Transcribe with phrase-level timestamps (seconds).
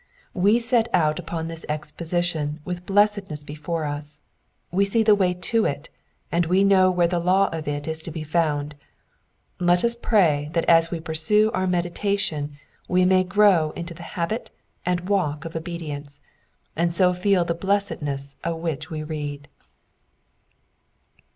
[0.33, 4.21] We set out upon this exposition with blessedness before us;
[4.71, 5.91] we see the way to it,
[6.31, 8.73] and we know where the law of it is to be found:
[9.59, 14.49] let us pray that as we pursue our meditation we may grow into the habit
[14.87, 16.19] and walk of obedience,
[16.75, 19.47] and so feel the blessedness of which we read.